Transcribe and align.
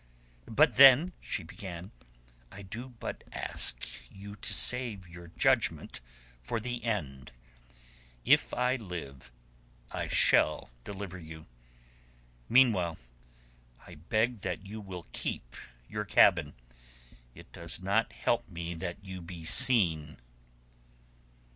"But 0.49 0.77
then...." 0.77 1.13
she 1.19 1.43
began. 1.43 1.91
"I 2.51 2.63
do 2.63 2.89
but 2.89 3.23
ask 3.31 3.87
you 4.09 4.35
to 4.35 4.51
save 4.51 5.07
your 5.07 5.27
judgment 5.27 6.01
for 6.41 6.59
the 6.59 6.83
end. 6.83 7.31
If 8.25 8.51
I 8.51 8.77
live 8.77 9.31
I 9.91 10.07
shall 10.07 10.71
deliver 10.83 11.19
you. 11.19 11.45
Meanwhile 12.49 12.97
I 13.85 13.93
beg 13.93 14.39
that 14.41 14.65
you 14.65 14.81
will 14.81 15.05
keep 15.11 15.55
your 15.87 16.05
cabin. 16.05 16.55
It 17.35 17.51
does 17.51 17.79
not 17.79 18.11
help 18.11 18.49
me 18.49 18.73
that 18.73 19.05
you 19.05 19.21
be 19.21 19.45
seen." 19.45 20.17